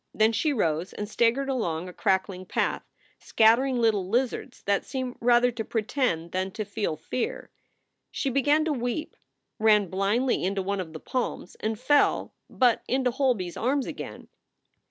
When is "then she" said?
0.15-0.51